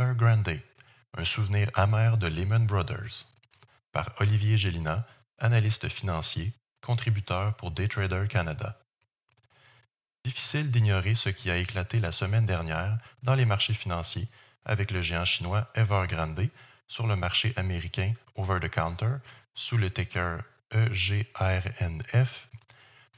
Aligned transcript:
Evergrande, 0.00 0.62
un 1.16 1.24
souvenir 1.24 1.68
amer 1.74 2.18
de 2.18 2.28
Lehman 2.28 2.68
Brothers, 2.68 3.26
par 3.90 4.12
Olivier 4.20 4.56
Gélina, 4.56 5.04
analyste 5.40 5.88
financier, 5.88 6.52
contributeur 6.80 7.56
pour 7.56 7.72
Daytrader 7.72 8.28
Canada. 8.28 8.78
Difficile 10.24 10.70
d'ignorer 10.70 11.16
ce 11.16 11.30
qui 11.30 11.50
a 11.50 11.56
éclaté 11.56 11.98
la 11.98 12.12
semaine 12.12 12.46
dernière 12.46 12.96
dans 13.24 13.34
les 13.34 13.44
marchés 13.44 13.74
financiers 13.74 14.28
avec 14.64 14.92
le 14.92 15.02
géant 15.02 15.24
chinois 15.24 15.68
Evergrande 15.74 16.48
sur 16.86 17.08
le 17.08 17.16
marché 17.16 17.52
américain 17.56 18.12
over-the-counter 18.36 19.16
sous 19.56 19.78
le 19.78 19.90
ticker 19.90 20.42
EGRNF, 20.70 22.48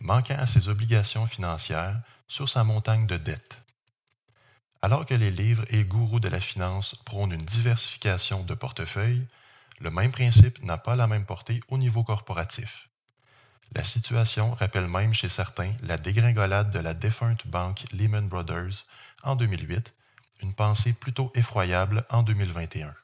manquant 0.01 0.39
à 0.39 0.47
ses 0.47 0.71
obligations 0.71 1.27
financières 1.27 2.01
sur 2.27 2.49
sa 2.49 2.65
montagne 2.65 3.07
de 3.07 3.19
dettes. 3.19 3.59
Alors 4.83 5.05
que 5.05 5.15
les 5.15 5.31
livres 5.31 5.65
et 5.69 5.85
gourous 5.85 6.21
de 6.21 6.29
la 6.29 6.41
finance 6.41 6.95
prônent 7.05 7.33
une 7.33 7.45
diversification 7.45 8.45
de 8.45 8.55
portefeuilles, 8.55 9.27
le 9.79 9.91
même 9.91 10.11
principe 10.11 10.63
n'a 10.63 10.79
pas 10.79 10.97
la 10.97 11.07
même 11.07 11.27
portée 11.27 11.61
au 11.69 11.77
niveau 11.77 12.03
corporatif. 12.03 12.89
La 13.75 13.85
situation 13.85 14.53
rappelle 14.55 14.89
même 14.89 15.15
chez 15.15 15.29
certains 15.29 15.73
la 15.83 15.99
dégringolade 15.99 16.71
de 16.71 16.81
la 16.81 16.95
défunte 16.95 17.47
banque 17.47 17.85
Lehman 17.93 18.29
Brothers 18.29 18.87
en 19.23 19.37
2008, 19.37 19.95
une 20.43 20.55
pensée 20.55 20.95
plutôt 20.95 21.31
effroyable 21.35 22.05
en 22.09 22.23
2021. 22.23 22.95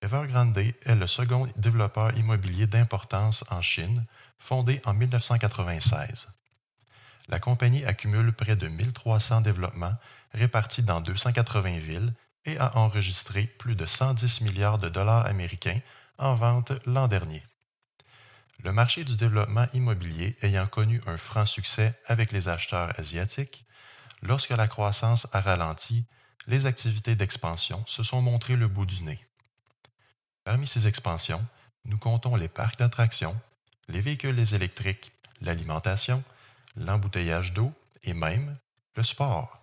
Evergrande 0.00 0.56
est 0.58 0.94
le 0.94 1.06
second 1.06 1.46
développeur 1.56 2.16
immobilier 2.16 2.66
d'importance 2.66 3.44
en 3.50 3.60
Chine, 3.62 4.06
fondé 4.38 4.80
en 4.84 4.94
1996. 4.94 6.28
La 7.28 7.38
compagnie 7.38 7.84
accumule 7.84 8.32
près 8.32 8.56
de 8.56 8.68
1300 8.68 9.42
développements 9.42 9.94
répartis 10.32 10.82
dans 10.82 11.00
280 11.00 11.78
villes 11.78 12.14
et 12.44 12.58
a 12.58 12.76
enregistré 12.76 13.46
plus 13.46 13.74
de 13.74 13.84
110 13.84 14.40
milliards 14.40 14.78
de 14.78 14.88
dollars 14.88 15.26
américains 15.26 15.80
en 16.16 16.34
vente 16.34 16.72
l'an 16.86 17.06
dernier. 17.06 17.44
Le 18.64 18.72
marché 18.72 19.04
du 19.04 19.16
développement 19.16 19.66
immobilier 19.72 20.36
ayant 20.42 20.66
connu 20.66 21.00
un 21.06 21.16
franc 21.16 21.46
succès 21.46 21.94
avec 22.06 22.32
les 22.32 22.48
acheteurs 22.48 22.98
asiatiques, 22.98 23.64
lorsque 24.22 24.50
la 24.50 24.66
croissance 24.66 25.28
a 25.32 25.40
ralenti, 25.40 26.04
les 26.46 26.66
activités 26.66 27.14
d'expansion 27.14 27.84
se 27.86 28.02
sont 28.02 28.22
montrées 28.22 28.56
le 28.56 28.68
bout 28.68 28.86
du 28.86 29.02
nez. 29.02 29.20
Parmi 30.44 30.66
ces 30.66 30.86
expansions, 30.86 31.44
nous 31.84 31.98
comptons 31.98 32.36
les 32.36 32.48
parcs 32.48 32.78
d'attractions, 32.78 33.38
les 33.88 34.00
véhicules 34.00 34.54
électriques, 34.54 35.12
l'alimentation, 35.40 36.24
l'embouteillage 36.78 37.52
d'eau 37.52 37.72
et 38.02 38.14
même 38.14 38.54
le 38.96 39.02
sport. 39.02 39.58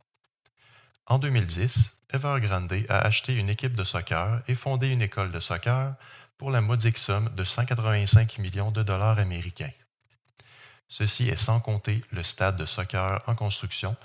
En 1.08 1.20
2010, 1.20 1.92
Evergrande 2.12 2.86
a 2.90 3.00
acheté 3.00 3.36
une 3.36 3.50
équipe 3.50 3.76
de 3.76 3.84
soccer 3.84 4.42
et 4.48 4.56
fondé 4.56 4.90
une 4.90 5.02
école 5.02 5.32
de 5.32 5.40
soccer 5.40 5.96
pour 6.38 6.52
la 6.52 6.62
modique 6.62 6.98
somme 6.98 7.30
de 7.36 7.44
185 7.44 8.38
millions 8.40 8.72
de 8.72 8.84
dollars 8.84 9.20
américains. 9.20 9.72
Ceci 10.88 11.30
est 11.30 11.38
sans 11.38 11.60
compter 11.60 12.02
le 12.12 12.24
stade 12.24 12.58
de 12.58 12.66
soccer 12.66 13.24
en 13.28 13.36
construction 13.36 13.96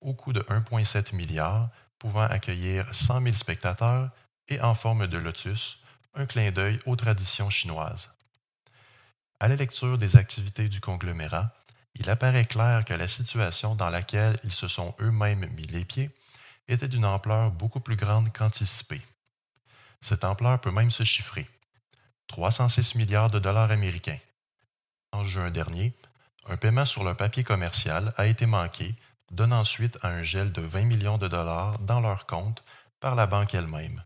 au 0.00 0.14
coût 0.14 0.32
de 0.32 0.40
1,7 0.40 1.14
milliard, 1.14 1.68
pouvant 1.98 2.22
accueillir 2.22 2.86
100 2.94 3.22
000 3.22 3.34
spectateurs 3.34 4.10
et 4.48 4.60
en 4.60 4.74
forme 4.74 5.08
de 5.08 5.18
lotus, 5.18 5.78
un 6.14 6.26
clin 6.26 6.50
d'œil 6.52 6.78
aux 6.86 6.96
traditions 6.96 7.50
chinoises. 7.50 8.14
À 9.40 9.48
la 9.48 9.56
lecture 9.56 9.98
des 9.98 10.16
activités 10.16 10.68
du 10.68 10.80
conglomérat, 10.80 11.52
il 11.98 12.08
apparaît 12.10 12.44
clair 12.44 12.84
que 12.84 12.94
la 12.94 13.08
situation 13.08 13.74
dans 13.74 13.90
laquelle 13.90 14.38
ils 14.44 14.52
se 14.52 14.68
sont 14.68 14.94
eux-mêmes 15.00 15.46
mis 15.56 15.66
les 15.66 15.84
pieds 15.84 16.10
était 16.68 16.88
d'une 16.88 17.04
ampleur 17.04 17.50
beaucoup 17.50 17.80
plus 17.80 17.96
grande 17.96 18.32
qu'anticipée. 18.32 19.02
Cette 20.00 20.24
ampleur 20.24 20.60
peut 20.60 20.70
même 20.70 20.90
se 20.90 21.04
chiffrer. 21.04 21.48
306 22.28 22.94
milliards 22.94 23.30
de 23.30 23.38
dollars 23.38 23.70
américains. 23.70 24.18
En 25.12 25.24
juin 25.24 25.50
dernier, 25.50 25.92
un 26.46 26.56
paiement 26.56 26.84
sur 26.84 27.02
leur 27.02 27.16
papier 27.16 27.42
commercial 27.42 28.12
a 28.16 28.26
été 28.26 28.46
manqué, 28.46 28.94
donnant 29.30 29.64
suite 29.64 29.98
à 30.02 30.08
un 30.08 30.22
gel 30.22 30.52
de 30.52 30.60
20 30.60 30.84
millions 30.84 31.18
de 31.18 31.28
dollars 31.28 31.78
dans 31.80 32.00
leur 32.00 32.26
compte 32.26 32.62
par 33.00 33.14
la 33.14 33.26
banque 33.26 33.54
elle-même. 33.54 34.02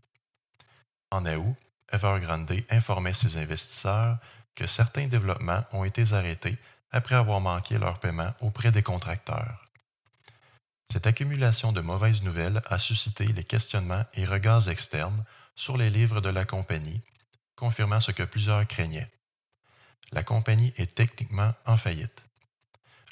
En 1.11 1.25
août, 1.25 1.55
Evergrande 1.91 2.63
informait 2.71 3.13
ses 3.13 3.37
investisseurs 3.37 4.17
que 4.55 4.65
certains 4.65 5.07
développements 5.07 5.63
ont 5.71 5.83
été 5.83 6.13
arrêtés 6.13 6.57
après 6.93 7.15
avoir 7.15 7.41
manqué 7.41 7.77
leur 7.77 7.99
paiement 7.99 8.33
auprès 8.39 8.71
des 8.71 8.83
contracteurs. 8.83 9.67
Cette 10.91 11.07
accumulation 11.07 11.73
de 11.73 11.81
mauvaises 11.81 12.21
nouvelles 12.21 12.61
a 12.67 12.79
suscité 12.79 13.25
les 13.25 13.43
questionnements 13.43 14.05
et 14.13 14.25
regards 14.25 14.69
externes 14.69 15.25
sur 15.55 15.75
les 15.75 15.89
livres 15.89 16.21
de 16.21 16.29
la 16.29 16.45
compagnie 16.45 17.01
confirmant 17.55 17.99
ce 17.99 18.11
que 18.11 18.23
plusieurs 18.23 18.67
craignaient. 18.67 19.11
La 20.11 20.23
compagnie 20.23 20.73
est 20.77 20.95
techniquement 20.95 21.53
en 21.65 21.77
faillite. 21.77 22.23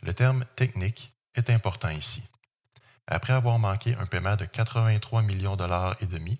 Le 0.03 0.13
terme 0.13 0.45
technique 0.55 1.13
est 1.35 1.49
important 1.49 1.89
ici. 1.89 2.23
Après 3.07 3.33
avoir 3.33 3.59
manqué 3.59 3.95
un 3.95 4.05
paiement 4.05 4.35
de 4.35 4.45
83 4.45 5.21
millions 5.21 5.55
dollars 5.55 5.95
et 6.01 6.05
demi, 6.05 6.37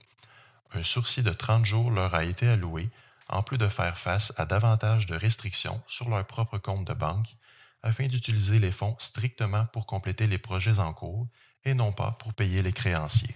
un 0.74 0.84
sursis 0.84 1.24
de 1.24 1.32
30 1.32 1.66
jours 1.66 1.92
leur 1.92 2.14
a 2.14 2.24
été 2.24 2.48
alloué 2.48 2.90
en 3.32 3.44
plus 3.44 3.58
de 3.58 3.68
faire 3.68 3.98
face 3.98 4.34
à 4.38 4.46
davantage 4.46 5.06
de 5.06 5.16
restrictions 5.16 5.82
sur 5.88 6.10
leur 6.10 6.26
propre 6.26 6.58
compte 6.58 6.86
de 6.86 6.94
banque 6.94 7.36
afin 7.84 8.08
d'utiliser 8.08 8.60
les 8.60 8.72
fonds 8.72 8.96
strictement 9.00 9.66
pour 9.68 9.86
compléter 9.86 10.28
les 10.28 10.38
projets 10.38 10.80
en 10.80 10.94
cours 10.94 11.28
et 11.64 11.74
non 11.74 11.92
pas 11.92 12.12
pour 12.20 12.34
payer 12.34 12.62
les 12.62 12.74
créanciers. 12.74 13.36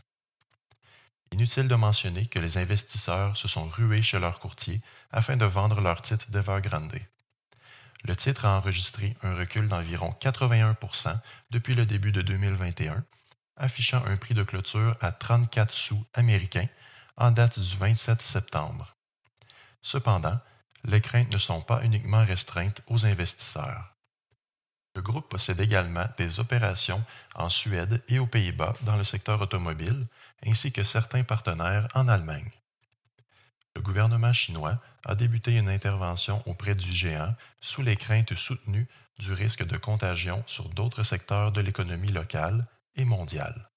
Inutile 1.31 1.67
de 1.67 1.75
mentionner 1.75 2.27
que 2.27 2.39
les 2.39 2.57
investisseurs 2.57 3.35
se 3.35 3.47
sont 3.47 3.67
rués 3.67 4.01
chez 4.01 4.19
leurs 4.19 4.39
courtiers 4.39 4.81
afin 5.11 5.37
de 5.37 5.45
vendre 5.45 5.81
leur 5.81 6.01
titre 6.01 6.29
d'Evergrande. 6.29 6.99
Le 8.03 8.15
titre 8.15 8.45
a 8.45 8.57
enregistré 8.57 9.17
un 9.23 9.35
recul 9.35 9.67
d'environ 9.67 10.15
81% 10.21 11.19
depuis 11.49 11.73
le 11.73 11.85
début 11.85 12.11
de 12.11 12.21
2021, 12.21 13.03
affichant 13.57 14.03
un 14.05 14.17
prix 14.17 14.35
de 14.35 14.43
clôture 14.43 14.95
à 15.01 15.11
34 15.11 15.73
sous 15.73 16.05
américains 16.13 16.67
en 17.17 17.31
date 17.31 17.59
du 17.59 17.77
27 17.77 18.21
septembre. 18.21 18.94
Cependant, 19.85 20.39
les 20.85 20.99
craintes 20.99 21.31
ne 21.31 21.37
sont 21.37 21.61
pas 21.61 21.83
uniquement 21.83 22.25
restreintes 22.25 22.81
aux 22.87 23.05
investisseurs. 23.05 23.93
Le 24.95 25.03
groupe 25.03 25.29
possède 25.29 25.59
également 25.59 26.07
des 26.17 26.39
opérations 26.39 27.05
en 27.35 27.49
Suède 27.49 28.03
et 28.07 28.17
aux 28.17 28.25
Pays-Bas 28.25 28.73
dans 28.81 28.97
le 28.97 29.03
secteur 29.03 29.39
automobile, 29.41 30.07
ainsi 30.43 30.71
que 30.71 30.83
certains 30.83 31.23
partenaires 31.23 31.87
en 31.93 32.07
Allemagne. 32.07 32.49
Le 33.75 33.83
gouvernement 33.83 34.33
chinois 34.33 34.81
a 35.05 35.13
débuté 35.13 35.55
une 35.55 35.69
intervention 35.69 36.41
auprès 36.47 36.73
du 36.73 36.91
géant 36.91 37.35
sous 37.61 37.83
les 37.83 37.95
craintes 37.95 38.33
soutenues 38.33 38.87
du 39.19 39.33
risque 39.33 39.67
de 39.67 39.77
contagion 39.77 40.43
sur 40.47 40.67
d'autres 40.69 41.03
secteurs 41.03 41.51
de 41.51 41.61
l'économie 41.61 42.11
locale 42.11 42.65
et 42.95 43.05
mondiale. 43.05 43.69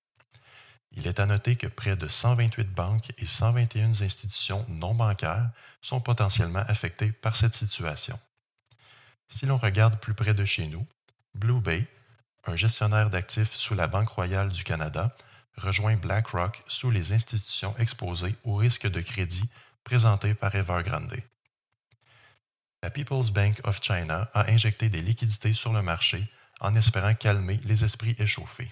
Il 0.93 1.07
est 1.07 1.21
à 1.21 1.27
noter 1.27 1.57
que 1.57 1.67
près 1.67 1.97
de 1.97 2.09
128 2.09 2.73
banques 2.73 3.11
et 3.19 3.27
121 3.27 4.03
institutions 4.03 4.65
non 4.69 4.95
bancaires 4.95 5.51
sont 5.83 6.01
potentiellement 6.01 6.65
affectées 6.67 7.13
par 7.13 7.37
cette 7.37 7.55
situation. 7.55 8.19
Si 9.29 9.47
l'on 9.47 9.59
regarde 9.59 10.01
plus 10.01 10.15
près 10.15 10.35
de 10.35 10.45
chez 10.45 10.67
nous, 10.67 10.87
Blue 11.35 11.61
Bay, 11.61 11.87
un 12.47 12.57
gestionnaire 12.57 13.11
d'actifs 13.11 13.53
sous 13.53 13.75
la 13.75 13.87
Banque 13.87 14.09
royale 14.09 14.49
du 14.49 14.65
Canada, 14.65 15.15
rejoint 15.57 15.97
BlackRock 15.97 16.63
sous 16.67 16.91
les 16.91 17.13
institutions 17.13 17.77
exposées 17.79 18.35
au 18.45 18.55
risque 18.55 18.87
de 18.87 19.01
crédit 19.01 19.49
présenté 19.85 20.35
par 20.35 20.55
Evergrande. 20.55 21.17
La 22.83 22.91
People's 22.91 23.31
Bank 23.31 23.61
of 23.65 23.83
China 23.83 24.31
a 24.35 24.51
injecté 24.51 24.89
des 24.89 25.03
liquidités 25.03 25.53
sur 25.53 25.73
le 25.73 25.83
marché 25.83 26.27
en 26.61 26.75
espérant 26.75 27.15
calmer 27.15 27.61
les 27.65 27.85
esprits 27.85 28.17
échauffés. 28.19 28.71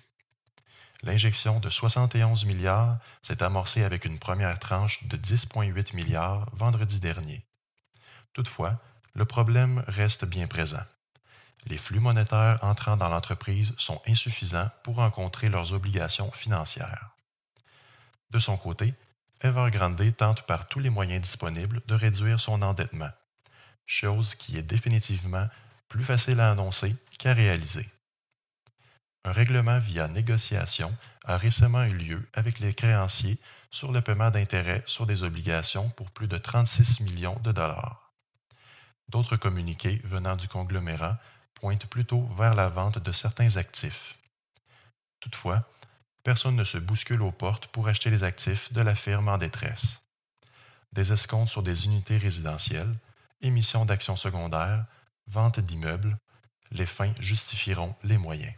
L'injection 1.06 1.60
de 1.60 1.70
71 1.70 2.46
milliards 2.46 2.98
s'est 3.22 3.40
amorcée 3.40 3.84
avec 3.84 4.06
une 4.06 4.18
première 4.18 4.58
tranche 4.58 5.04
de 5.04 5.16
10,8 5.16 5.94
milliards 5.94 6.50
vendredi 6.52 6.98
dernier. 6.98 7.46
Toutefois, 8.32 8.80
le 9.14 9.24
problème 9.24 9.84
reste 9.86 10.24
bien 10.24 10.48
présent. 10.48 10.82
les 11.66 11.78
flux 11.78 12.00
monétaires 12.00 12.58
entrant 12.62 12.96
dans 12.96 13.08
l'entreprise 13.08 13.72
sont 13.78 14.02
insuffisants 14.08 14.68
pour 14.82 14.96
rencontrer 14.96 15.48
leurs 15.48 15.72
obligations 15.72 16.32
financières. 16.32 17.10
De 18.30 18.40
son 18.40 18.56
côté, 18.56 18.92
Evergrande 19.42 20.16
tente 20.16 20.42
par 20.42 20.66
tous 20.66 20.80
les 20.80 20.90
moyens 20.90 21.22
disponibles 21.22 21.82
de 21.86 21.94
réduire 21.94 22.40
son 22.40 22.62
endettement, 22.62 23.10
chose 23.86 24.34
qui 24.34 24.58
est 24.58 24.64
définitivement 24.64 25.46
plus 25.88 26.02
facile 26.02 26.40
à 26.40 26.50
annoncer 26.50 26.96
qu'à 27.16 27.32
réaliser. 27.32 27.88
Un 29.26 29.32
règlement 29.32 29.80
via 29.80 30.06
négociation 30.06 30.96
a 31.24 31.36
récemment 31.36 31.82
eu 31.82 31.96
lieu 31.96 32.28
avec 32.32 32.60
les 32.60 32.72
créanciers 32.72 33.40
sur 33.72 33.90
le 33.90 34.00
paiement 34.00 34.30
d'intérêts 34.30 34.84
sur 34.86 35.04
des 35.04 35.24
obligations 35.24 35.90
pour 35.90 36.12
plus 36.12 36.28
de 36.28 36.38
36 36.38 37.00
millions 37.00 37.36
de 37.40 37.50
dollars. 37.50 38.12
D'autres 39.08 39.36
communiqués 39.36 40.00
venant 40.04 40.36
du 40.36 40.46
conglomérat 40.46 41.18
pointent 41.54 41.86
plutôt 41.86 42.24
vers 42.38 42.54
la 42.54 42.68
vente 42.68 43.00
de 43.00 43.10
certains 43.10 43.56
actifs. 43.56 44.16
Toutefois, 45.18 45.68
personne 46.22 46.54
ne 46.54 46.62
se 46.62 46.78
bouscule 46.78 47.22
aux 47.22 47.32
portes 47.32 47.66
pour 47.66 47.88
acheter 47.88 48.10
les 48.10 48.22
actifs 48.22 48.72
de 48.72 48.80
la 48.80 48.94
firme 48.94 49.26
en 49.26 49.38
détresse. 49.38 50.02
Des 50.92 51.12
escomptes 51.12 51.48
sur 51.48 51.64
des 51.64 51.86
unités 51.86 52.16
résidentielles, 52.16 52.94
émission 53.40 53.86
d'actions 53.86 54.14
secondaires, 54.14 54.84
vente 55.26 55.58
d'immeubles, 55.58 56.16
les 56.70 56.86
fins 56.86 57.12
justifieront 57.18 57.96
les 58.04 58.18
moyens. 58.18 58.54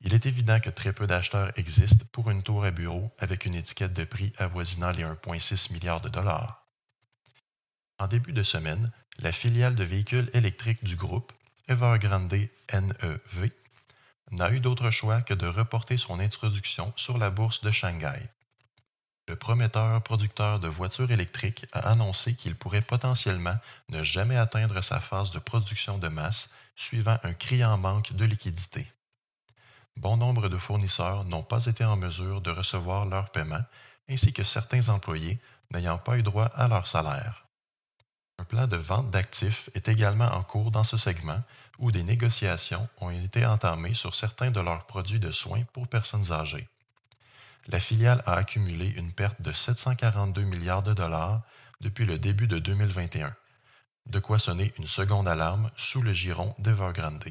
Il 0.00 0.14
est 0.14 0.26
évident 0.26 0.60
que 0.60 0.70
très 0.70 0.92
peu 0.92 1.08
d'acheteurs 1.08 1.50
existent 1.58 2.04
pour 2.12 2.30
une 2.30 2.42
tour 2.42 2.64
à 2.64 2.70
bureau 2.70 3.10
avec 3.18 3.46
une 3.46 3.56
étiquette 3.56 3.92
de 3.92 4.04
prix 4.04 4.32
avoisinant 4.38 4.92
les 4.92 5.02
1,6 5.02 5.72
milliards 5.72 6.00
de 6.00 6.08
dollars. 6.08 6.64
En 7.98 8.06
début 8.06 8.32
de 8.32 8.44
semaine, 8.44 8.92
la 9.18 9.32
filiale 9.32 9.74
de 9.74 9.82
véhicules 9.82 10.30
électriques 10.34 10.84
du 10.84 10.94
groupe, 10.94 11.32
Evergrande 11.66 12.32
NEV, 12.72 13.50
n'a 14.30 14.52
eu 14.52 14.60
d'autre 14.60 14.90
choix 14.92 15.20
que 15.22 15.34
de 15.34 15.46
reporter 15.46 15.96
son 15.96 16.20
introduction 16.20 16.92
sur 16.94 17.18
la 17.18 17.30
bourse 17.30 17.64
de 17.64 17.72
Shanghai. 17.72 18.28
Le 19.26 19.34
prometteur 19.34 20.00
producteur 20.02 20.60
de 20.60 20.68
voitures 20.68 21.10
électriques 21.10 21.66
a 21.72 21.90
annoncé 21.90 22.34
qu'il 22.34 22.54
pourrait 22.54 22.82
potentiellement 22.82 23.58
ne 23.88 24.04
jamais 24.04 24.36
atteindre 24.36 24.80
sa 24.80 25.00
phase 25.00 25.32
de 25.32 25.40
production 25.40 25.98
de 25.98 26.08
masse 26.08 26.50
suivant 26.76 27.18
un 27.24 27.34
criant 27.34 27.76
manque 27.76 28.12
de 28.12 28.24
liquidités 28.24 28.86
bon 29.98 30.16
nombre 30.16 30.48
de 30.48 30.58
fournisseurs 30.58 31.24
n'ont 31.24 31.42
pas 31.42 31.66
été 31.66 31.84
en 31.84 31.96
mesure 31.96 32.40
de 32.40 32.50
recevoir 32.50 33.06
leur 33.06 33.30
paiement, 33.30 33.62
ainsi 34.08 34.32
que 34.32 34.44
certains 34.44 34.88
employés 34.88 35.40
n'ayant 35.72 35.98
pas 35.98 36.16
eu 36.16 36.22
droit 36.22 36.46
à 36.46 36.68
leur 36.68 36.86
salaire. 36.86 37.46
Un 38.38 38.44
plan 38.44 38.68
de 38.68 38.76
vente 38.76 39.10
d'actifs 39.10 39.68
est 39.74 39.88
également 39.88 40.28
en 40.32 40.44
cours 40.44 40.70
dans 40.70 40.84
ce 40.84 40.96
segment 40.96 41.42
où 41.78 41.90
des 41.90 42.04
négociations 42.04 42.88
ont 43.00 43.10
été 43.10 43.44
entamées 43.44 43.94
sur 43.94 44.14
certains 44.14 44.52
de 44.52 44.60
leurs 44.60 44.86
produits 44.86 45.18
de 45.18 45.32
soins 45.32 45.64
pour 45.72 45.88
personnes 45.88 46.30
âgées. 46.30 46.68
La 47.66 47.80
filiale 47.80 48.22
a 48.24 48.34
accumulé 48.34 48.86
une 48.86 49.12
perte 49.12 49.42
de 49.42 49.52
742 49.52 50.42
milliards 50.42 50.84
de 50.84 50.94
dollars 50.94 51.42
depuis 51.80 52.06
le 52.06 52.18
début 52.18 52.46
de 52.46 52.60
2021, 52.60 53.34
de 54.06 54.18
quoi 54.20 54.38
sonner 54.38 54.72
une 54.78 54.86
seconde 54.86 55.26
alarme 55.26 55.70
sous 55.76 56.00
le 56.00 56.12
giron 56.12 56.54
d'Evergrande. 56.58 57.24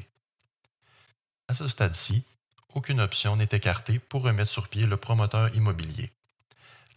À 1.48 1.54
ce 1.54 1.66
stade-ci, 1.66 2.24
aucune 2.74 3.00
option 3.00 3.36
n'est 3.36 3.48
écartée 3.52 3.98
pour 3.98 4.22
remettre 4.22 4.50
sur 4.50 4.68
pied 4.68 4.86
le 4.86 4.96
promoteur 4.96 5.54
immobilier. 5.54 6.12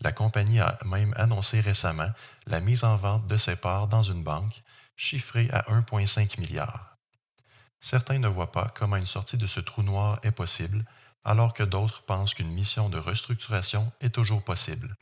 La 0.01 0.11
compagnie 0.11 0.59
a 0.59 0.79
même 0.85 1.13
annoncé 1.17 1.61
récemment 1.61 2.11
la 2.47 2.59
mise 2.59 2.83
en 2.83 2.95
vente 2.95 3.27
de 3.27 3.37
ses 3.37 3.55
parts 3.55 3.87
dans 3.87 4.03
une 4.03 4.23
banque, 4.23 4.63
chiffrée 4.95 5.49
à 5.51 5.61
1,5 5.71 6.39
milliard. 6.39 6.97
Certains 7.79 8.19
ne 8.19 8.27
voient 8.27 8.51
pas 8.51 8.71
comment 8.75 8.95
une 8.95 9.05
sortie 9.05 9.37
de 9.37 9.47
ce 9.47 9.59
trou 9.59 9.83
noir 9.83 10.19
est 10.23 10.31
possible, 10.31 10.85
alors 11.23 11.53
que 11.53 11.63
d'autres 11.63 12.03
pensent 12.03 12.33
qu'une 12.33 12.51
mission 12.51 12.89
de 12.89 12.97
restructuration 12.97 13.91
est 14.01 14.13
toujours 14.13 14.43
possible. 14.43 14.95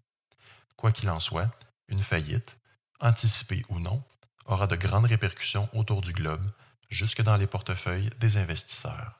Quoi 0.75 0.91
qu'il 0.91 1.09
en 1.09 1.19
soit, 1.19 1.49
une 1.87 2.03
faillite, 2.03 2.57
anticipée 2.99 3.65
ou 3.69 3.79
non, 3.79 4.03
aura 4.45 4.67
de 4.67 4.75
grandes 4.75 5.05
répercussions 5.05 5.69
autour 5.73 6.01
du 6.01 6.13
globe, 6.13 6.45
jusque 6.89 7.21
dans 7.21 7.37
les 7.37 7.47
portefeuilles 7.47 8.09
des 8.19 8.37
investisseurs. 8.37 9.19